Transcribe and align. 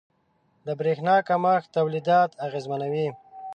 •د 0.65 0.67
برېښنا 0.79 1.15
کمښت 1.27 1.67
تولیدات 1.77 2.31
اغېزمنوي. 2.45 3.07